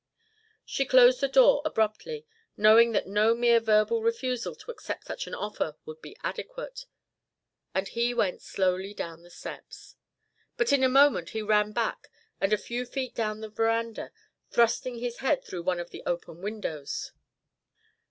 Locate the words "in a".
10.73-10.89